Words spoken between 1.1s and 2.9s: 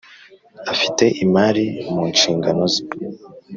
imari mu nshingano ze